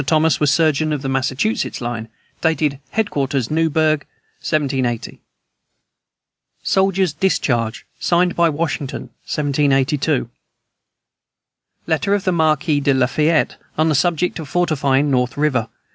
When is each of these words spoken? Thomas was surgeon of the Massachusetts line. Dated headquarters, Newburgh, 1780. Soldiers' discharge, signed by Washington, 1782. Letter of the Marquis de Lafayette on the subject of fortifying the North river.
Thomas 0.03 0.39
was 0.39 0.49
surgeon 0.51 0.91
of 0.93 1.03
the 1.03 1.09
Massachusetts 1.09 1.79
line. 1.79 2.09
Dated 2.41 2.79
headquarters, 2.89 3.51
Newburgh, 3.51 3.99
1780. 4.41 5.21
Soldiers' 6.63 7.13
discharge, 7.13 7.85
signed 7.99 8.35
by 8.35 8.49
Washington, 8.49 9.11
1782. 9.29 10.27
Letter 11.85 12.15
of 12.15 12.23
the 12.23 12.31
Marquis 12.31 12.79
de 12.79 12.95
Lafayette 12.95 13.57
on 13.77 13.89
the 13.89 13.93
subject 13.93 14.39
of 14.39 14.49
fortifying 14.49 15.05
the 15.11 15.11
North 15.11 15.37
river. 15.37 15.67